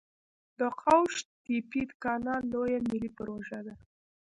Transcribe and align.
د 0.59 0.61
قوش 0.81 1.13
تیپې 1.43 1.83
کانال 2.03 2.41
لویه 2.53 2.79
ملي 2.89 3.09
پروژه 3.17 3.59
ده 3.65 3.73